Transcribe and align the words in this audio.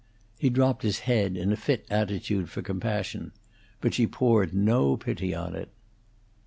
He 0.39 0.49
dropped 0.49 0.81
his 0.81 1.01
head 1.01 1.37
in 1.37 1.51
a 1.53 1.55
fit 1.55 1.85
attitude 1.87 2.49
for 2.49 2.63
compassion; 2.63 3.33
but 3.81 3.93
she 3.93 4.07
poured 4.07 4.51
no 4.51 4.97
pity 4.97 5.31
upon 5.31 5.53
it. 5.55 5.69